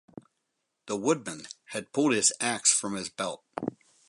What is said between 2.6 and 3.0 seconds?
from